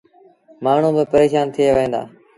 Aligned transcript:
مآڻهوٚݩ 0.63 0.95
با 0.95 1.03
پريشآن 1.11 1.47
ٿئي 1.53 1.65
وهيݩ 1.75 1.91
دآ۔ 1.93 2.01